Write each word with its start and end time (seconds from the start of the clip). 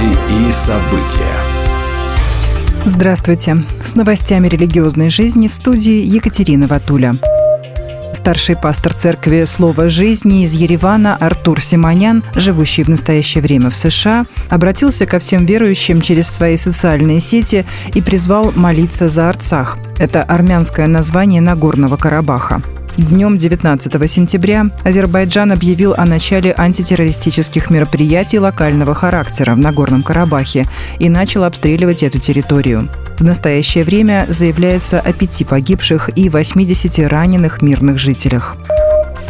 Новости 0.00 0.48
и 0.48 0.52
события. 0.52 1.36
Здравствуйте. 2.84 3.64
С 3.84 3.94
новостями 3.94 4.48
религиозной 4.48 5.10
жизни 5.10 5.48
в 5.48 5.52
студии 5.52 6.04
Екатерина 6.04 6.66
Ватуля. 6.66 7.14
Старший 8.12 8.56
пастор 8.56 8.94
церкви 8.94 9.44
«Слово 9.44 9.88
жизни» 9.90 10.44
из 10.44 10.54
Еревана 10.54 11.16
Артур 11.16 11.60
Симонян, 11.60 12.22
живущий 12.34 12.82
в 12.82 12.88
настоящее 12.88 13.42
время 13.42 13.70
в 13.70 13.76
США, 13.76 14.24
обратился 14.48 15.06
ко 15.06 15.18
всем 15.18 15.44
верующим 15.44 16.00
через 16.00 16.28
свои 16.28 16.56
социальные 16.56 17.20
сети 17.20 17.66
и 17.94 18.00
призвал 18.00 18.52
молиться 18.52 19.08
за 19.08 19.28
Арцах. 19.28 19.78
Это 19.98 20.22
армянское 20.22 20.86
название 20.86 21.40
Нагорного 21.40 21.96
Карабаха. 21.96 22.62
Днем 22.96 23.38
19 23.38 24.10
сентября 24.10 24.66
Азербайджан 24.82 25.52
объявил 25.52 25.94
о 25.96 26.06
начале 26.06 26.52
антитеррористических 26.56 27.70
мероприятий 27.70 28.38
локального 28.38 28.94
характера 28.94 29.54
в 29.54 29.58
Нагорном 29.58 30.02
Карабахе 30.02 30.66
и 30.98 31.08
начал 31.08 31.44
обстреливать 31.44 32.02
эту 32.02 32.18
территорию. 32.18 32.88
В 33.18 33.24
настоящее 33.24 33.84
время 33.84 34.26
заявляется 34.28 35.00
о 35.00 35.12
пяти 35.12 35.44
погибших 35.44 36.10
и 36.16 36.28
80 36.28 37.10
раненых 37.10 37.62
мирных 37.62 37.98
жителях. 37.98 38.56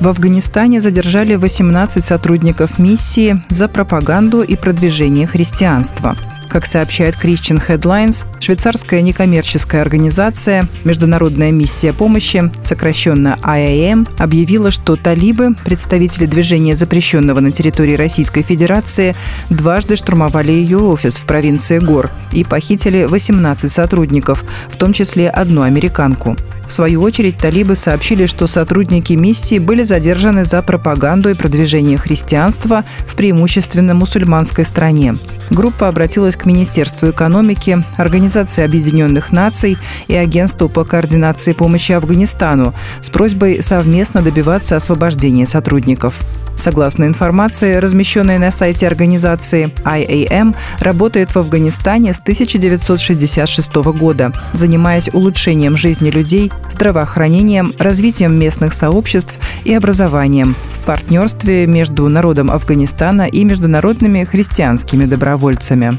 В 0.00 0.08
Афганистане 0.08 0.82
задержали 0.82 1.34
18 1.36 2.04
сотрудников 2.04 2.78
миссии 2.78 3.42
за 3.48 3.68
пропаганду 3.68 4.42
и 4.42 4.54
продвижение 4.54 5.26
христианства– 5.26 6.14
как 6.56 6.64
сообщает 6.64 7.16
Christian 7.22 7.62
Headlines, 7.68 8.24
швейцарская 8.40 9.02
некоммерческая 9.02 9.82
организация 9.82 10.66
«Международная 10.84 11.50
миссия 11.50 11.92
помощи», 11.92 12.50
сокращенно 12.62 13.38
IAM, 13.42 14.08
объявила, 14.18 14.70
что 14.70 14.96
талибы, 14.96 15.54
представители 15.66 16.24
движения, 16.24 16.74
запрещенного 16.74 17.40
на 17.40 17.50
территории 17.50 17.94
Российской 17.94 18.40
Федерации, 18.40 19.14
дважды 19.50 19.96
штурмовали 19.96 20.50
ее 20.50 20.78
офис 20.78 21.18
в 21.18 21.26
провинции 21.26 21.78
Гор 21.78 22.10
и 22.32 22.42
похитили 22.42 23.04
18 23.04 23.70
сотрудников, 23.70 24.42
в 24.70 24.76
том 24.76 24.94
числе 24.94 25.28
одну 25.28 25.60
американку. 25.60 26.38
В 26.66 26.72
свою 26.72 27.02
очередь, 27.02 27.36
талибы 27.36 27.74
сообщили, 27.74 28.24
что 28.24 28.46
сотрудники 28.46 29.12
миссии 29.12 29.58
были 29.58 29.84
задержаны 29.84 30.46
за 30.46 30.62
пропаганду 30.62 31.28
и 31.28 31.34
продвижение 31.34 31.98
христианства 31.98 32.84
в 33.06 33.14
преимущественно 33.14 33.92
мусульманской 33.92 34.64
стране. 34.64 35.16
Группа 35.50 35.88
обратилась 35.88 36.36
к 36.36 36.44
Министерству 36.44 37.10
экономики, 37.10 37.84
Организации 37.96 38.64
Объединенных 38.64 39.32
Наций 39.32 39.78
и 40.08 40.14
Агентству 40.14 40.68
по 40.68 40.84
координации 40.84 41.52
помощи 41.52 41.92
Афганистану 41.92 42.74
с 43.00 43.10
просьбой 43.10 43.62
совместно 43.62 44.22
добиваться 44.22 44.76
освобождения 44.76 45.46
сотрудников. 45.46 46.20
Согласно 46.56 47.04
информации, 47.04 47.76
размещенной 47.76 48.38
на 48.38 48.50
сайте 48.50 48.86
организации, 48.86 49.72
IAM 49.84 50.56
работает 50.80 51.34
в 51.34 51.38
Афганистане 51.38 52.12
с 52.12 52.18
1966 52.18 53.74
года, 53.74 54.32
занимаясь 54.52 55.10
улучшением 55.12 55.76
жизни 55.76 56.10
людей, 56.10 56.50
здравоохранением, 56.70 57.74
развитием 57.78 58.38
местных 58.38 58.72
сообществ 58.72 59.38
и 59.64 59.74
образованием 59.74 60.56
в 60.74 60.84
партнерстве 60.84 61.66
между 61.66 62.08
народом 62.08 62.50
Афганистана 62.50 63.28
и 63.28 63.44
международными 63.44 64.24
христианскими 64.24 65.04
добровольцами 65.04 65.98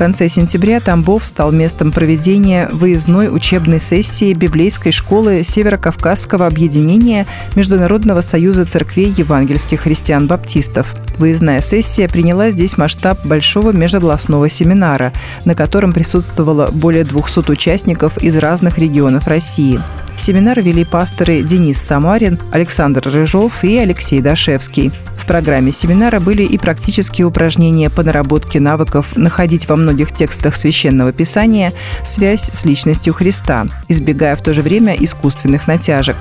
конце 0.00 0.28
сентября 0.28 0.80
Тамбов 0.80 1.26
стал 1.26 1.52
местом 1.52 1.92
проведения 1.92 2.70
выездной 2.72 3.28
учебной 3.28 3.78
сессии 3.78 4.32
библейской 4.32 4.92
школы 4.92 5.44
Северокавказского 5.44 6.46
объединения 6.46 7.26
Международного 7.54 8.22
союза 8.22 8.64
церквей 8.64 9.12
евангельских 9.14 9.82
христиан-баптистов. 9.82 10.94
Выездная 11.18 11.60
сессия 11.60 12.08
приняла 12.08 12.50
здесь 12.50 12.78
масштаб 12.78 13.26
большого 13.26 13.72
межобластного 13.72 14.48
семинара, 14.48 15.12
на 15.44 15.54
котором 15.54 15.92
присутствовало 15.92 16.70
более 16.72 17.04
200 17.04 17.50
участников 17.50 18.16
из 18.16 18.36
разных 18.36 18.78
регионов 18.78 19.26
России. 19.26 19.82
Семинар 20.16 20.60
вели 20.62 20.84
пасторы 20.84 21.42
Денис 21.42 21.78
Самарин, 21.78 22.38
Александр 22.52 23.02
Рыжов 23.06 23.64
и 23.64 23.76
Алексей 23.76 24.22
Дашевский 24.22 24.92
программе 25.30 25.70
семинара 25.70 26.18
были 26.18 26.42
и 26.42 26.58
практические 26.58 27.24
упражнения 27.24 27.88
по 27.88 28.02
наработке 28.02 28.58
навыков 28.58 29.14
находить 29.14 29.68
во 29.68 29.76
многих 29.76 30.12
текстах 30.12 30.56
священного 30.56 31.12
писания 31.12 31.72
связь 32.04 32.50
с 32.52 32.64
личностью 32.64 33.14
Христа, 33.14 33.68
избегая 33.86 34.34
в 34.34 34.42
то 34.42 34.52
же 34.52 34.62
время 34.62 34.96
искусственных 34.98 35.68
натяжек. 35.68 36.16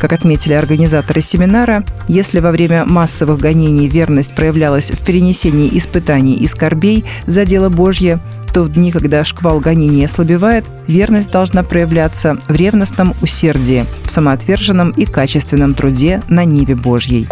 Как 0.00 0.14
отметили 0.14 0.54
организаторы 0.54 1.20
семинара, 1.20 1.84
если 2.08 2.38
во 2.38 2.52
время 2.52 2.86
массовых 2.86 3.38
гонений 3.38 3.86
верность 3.86 4.34
проявлялась 4.34 4.90
в 4.90 5.04
перенесении 5.04 5.68
испытаний 5.76 6.36
и 6.36 6.46
скорбей 6.46 7.04
за 7.26 7.44
дело 7.44 7.68
Божье, 7.68 8.18
то 8.54 8.62
в 8.62 8.72
дни, 8.72 8.92
когда 8.92 9.24
шквал 9.24 9.60
гонений 9.60 10.06
ослабевает, 10.06 10.64
верность 10.86 11.30
должна 11.30 11.64
проявляться 11.64 12.38
в 12.48 12.56
ревностном 12.56 13.12
усердии, 13.20 13.84
в 14.04 14.10
самоотверженном 14.10 14.92
и 14.92 15.04
качественном 15.04 15.74
труде 15.74 16.22
на 16.30 16.46
Ниве 16.46 16.74
Божьей. 16.74 17.28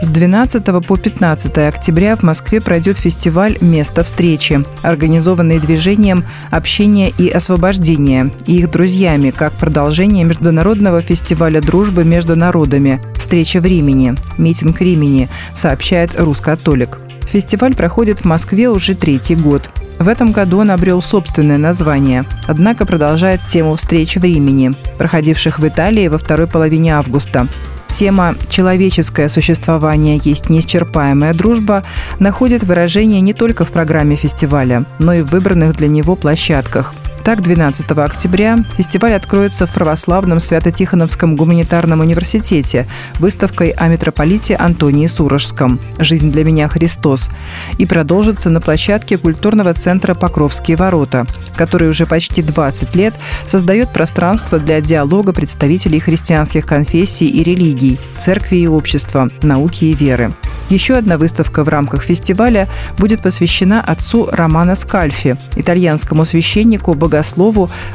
С 0.00 0.08
12 0.08 0.64
по 0.86 0.96
15 0.96 1.58
октября 1.58 2.16
в 2.16 2.22
Москве 2.22 2.60
пройдет 2.60 2.98
фестиваль 2.98 3.56
«Место 3.60 4.04
встречи», 4.04 4.62
организованный 4.82 5.58
движением 5.58 6.24
«Общение 6.50 7.12
и 7.16 7.28
освобождение» 7.28 8.30
и 8.46 8.58
их 8.58 8.70
друзьями, 8.70 9.30
как 9.30 9.54
продолжение 9.54 10.24
Международного 10.24 11.00
фестиваля 11.00 11.60
дружбы 11.60 12.04
между 12.04 12.36
народами 12.36 13.00
«Встреча 13.16 13.60
в 13.60 13.64
Римени», 13.64 14.14
«Митинг 14.36 14.80
Римени», 14.80 15.28
сообщает 15.54 16.10
«Рускатолик». 16.18 16.98
Фестиваль 17.22 17.74
проходит 17.74 18.20
в 18.20 18.24
Москве 18.24 18.68
уже 18.68 18.94
третий 18.94 19.34
год. 19.34 19.68
В 19.98 20.08
этом 20.08 20.30
году 20.30 20.58
он 20.58 20.70
обрел 20.70 21.00
собственное 21.00 21.58
название, 21.58 22.26
однако 22.46 22.84
продолжает 22.84 23.40
тему 23.48 23.76
встреч 23.76 24.16
в 24.16 24.24
Римени, 24.24 24.74
проходивших 24.98 25.58
в 25.58 25.66
Италии 25.66 26.08
во 26.08 26.18
второй 26.18 26.46
половине 26.46 26.94
августа. 26.94 27.48
Тема 27.96 28.34
«Человеческое 28.50 29.30
существование 29.30 30.20
есть 30.22 30.50
неисчерпаемая 30.50 31.32
дружба» 31.32 31.82
находит 32.18 32.62
выражение 32.62 33.22
не 33.22 33.32
только 33.32 33.64
в 33.64 33.72
программе 33.72 34.16
фестиваля, 34.16 34.84
но 34.98 35.14
и 35.14 35.22
в 35.22 35.30
выбранных 35.30 35.74
для 35.74 35.88
него 35.88 36.14
площадках– 36.14 36.92
так, 37.26 37.42
12 37.42 37.90
октября 37.90 38.56
фестиваль 38.76 39.14
откроется 39.14 39.66
в 39.66 39.74
православном 39.74 40.38
Свято-Тихоновском 40.38 41.34
гуманитарном 41.34 41.98
университете 41.98 42.86
выставкой 43.18 43.70
о 43.70 43.88
митрополите 43.88 44.54
Антонии 44.54 45.08
Сурожском 45.08 45.80
«Жизнь 45.98 46.30
для 46.30 46.44
меня 46.44 46.68
Христос» 46.68 47.30
и 47.78 47.84
продолжится 47.84 48.48
на 48.48 48.60
площадке 48.60 49.18
культурного 49.18 49.74
центра 49.74 50.14
«Покровские 50.14 50.76
ворота», 50.76 51.26
который 51.56 51.88
уже 51.88 52.06
почти 52.06 52.42
20 52.42 52.94
лет 52.94 53.14
создает 53.44 53.92
пространство 53.92 54.60
для 54.60 54.80
диалога 54.80 55.32
представителей 55.32 55.98
христианских 55.98 56.64
конфессий 56.64 57.26
и 57.28 57.42
религий, 57.42 57.98
церкви 58.18 58.58
и 58.58 58.68
общества, 58.68 59.28
науки 59.42 59.86
и 59.86 59.94
веры. 59.94 60.32
Еще 60.68 60.94
одна 60.94 61.16
выставка 61.16 61.62
в 61.62 61.68
рамках 61.68 62.02
фестиваля 62.02 62.68
будет 62.98 63.22
посвящена 63.22 63.80
отцу 63.80 64.28
Романа 64.32 64.74
Скальфи, 64.74 65.36
итальянскому 65.54 66.24
священнику, 66.24 66.94
богослову, 66.94 67.15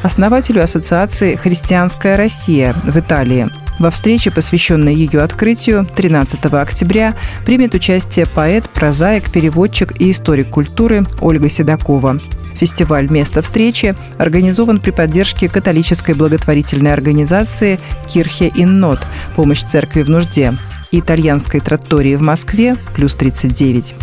основателю 0.04 0.64
Ассоциации 0.64 1.36
«Христианская 1.36 2.16
Россия» 2.16 2.74
в 2.84 2.98
Италии. 2.98 3.50
Во 3.80 3.90
встрече, 3.90 4.30
посвященной 4.30 4.94
ее 4.94 5.22
открытию, 5.22 5.88
13 5.96 6.46
октября 6.46 7.16
примет 7.46 7.74
участие 7.74 8.26
поэт, 8.28 8.70
прозаик, 8.70 9.31
переводчик 9.31 10.00
и 10.00 10.12
историк 10.12 10.50
культуры 10.50 11.06
Ольга 11.20 11.50
Седокова. 11.50 12.20
Фестиваль 12.56 13.10
«Место 13.10 13.42
встречи» 13.42 13.96
организован 14.20 14.80
при 14.80 14.92
поддержке 14.92 15.50
католической 15.50 16.14
благотворительной 16.14 16.94
организации 16.94 17.80
«Кирхе 18.08 18.52
Иннот»– 18.54 19.00
помощь 19.36 19.64
церкви 19.64 20.04
в 20.04 20.10
нужде, 20.10 20.54
итальянской 20.92 21.60
тротории 21.60 22.16
в 22.16 22.22
Москве 22.22 22.76
плюс 22.94 23.16
39. 23.16 23.96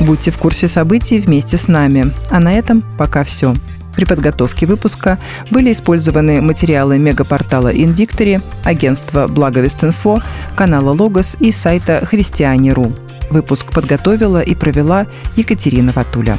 Будьте 0.00 0.30
в 0.30 0.38
курсе 0.38 0.68
событий 0.68 1.18
вместе 1.18 1.56
с 1.56 1.66
нами. 1.66 2.12
А 2.30 2.38
на 2.38 2.54
этом 2.54 2.82
пока 2.96 3.24
все. 3.24 3.54
При 3.98 4.04
подготовке 4.04 4.64
выпуска 4.64 5.18
были 5.50 5.72
использованы 5.72 6.40
материалы 6.40 6.98
мегапортала 6.98 7.74
Invictory, 7.74 8.40
агентства 8.64 9.26
Благовест.инфо, 9.26 10.22
канала 10.54 10.92
Логос 10.92 11.36
и 11.40 11.50
сайта 11.50 12.06
Христиане.ру. 12.06 12.92
Выпуск 13.28 13.72
подготовила 13.72 14.40
и 14.40 14.54
провела 14.54 15.08
Екатерина 15.34 15.90
Ватуля. 15.92 16.38